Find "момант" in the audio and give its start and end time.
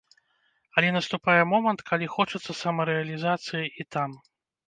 1.51-1.83